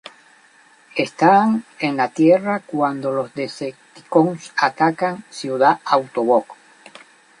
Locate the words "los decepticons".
3.11-4.51